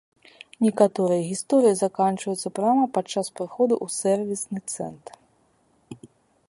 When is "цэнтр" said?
4.77-5.21